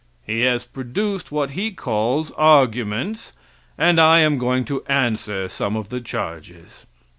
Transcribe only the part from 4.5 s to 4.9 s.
to